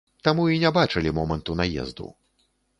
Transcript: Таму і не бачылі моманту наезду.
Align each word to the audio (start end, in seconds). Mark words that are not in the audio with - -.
Таму 0.27 0.45
і 0.53 0.57
не 0.63 0.71
бачылі 0.77 1.13
моманту 1.19 1.59
наезду. 1.63 2.13